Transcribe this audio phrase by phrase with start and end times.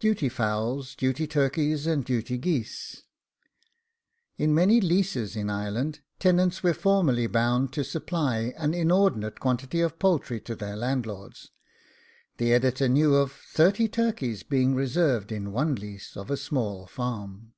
[0.00, 3.04] DUTY FOWLS, DUTY TURKEYS, AND DUTY GEESE.
[4.36, 10.00] In many leases in Ireland, tenants were formerly bound to supply an inordinate quantity of
[10.00, 11.52] poultry to their landlords.
[12.38, 17.52] The Editor knew of thirty turkeys being reserved in one lease of a small farm.